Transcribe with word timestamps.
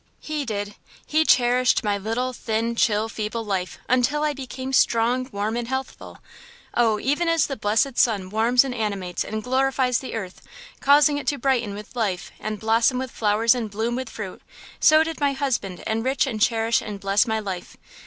He 0.19 0.45
did; 0.45 0.73
he 1.05 1.23
cherished 1.25 1.83
my 1.83 1.95
little, 1.95 2.33
thin, 2.33 2.75
chill, 2.75 3.07
feeble 3.07 3.45
life 3.45 3.77
until 3.87 4.23
I 4.23 4.33
became 4.33 4.73
strong, 4.73 5.29
warm 5.31 5.55
and 5.55 5.67
healthful. 5.67 6.17
Oh! 6.73 6.99
even 6.99 7.29
as 7.29 7.45
the 7.45 7.55
blessed 7.55 7.99
sun 7.99 8.31
warms 8.31 8.63
and 8.63 8.73
animates 8.73 9.23
and 9.23 9.43
glorifies 9.43 9.99
the 9.99 10.15
earth, 10.15 10.41
causing 10.79 11.19
it 11.19 11.27
to 11.27 11.37
brighten 11.37 11.75
with 11.75 11.95
life 11.95 12.31
and 12.39 12.59
blossom 12.59 12.97
with 12.97 13.11
flowers 13.11 13.53
and 13.53 13.69
bloom 13.69 13.95
with 13.95 14.09
fruit, 14.09 14.41
so 14.79 15.03
did 15.03 15.19
my 15.19 15.33
husband 15.33 15.83
enrich 15.85 16.25
and 16.25 16.41
cherish 16.41 16.81
and 16.81 16.99
bless 16.99 17.27
my 17.27 17.39
life! 17.39 17.77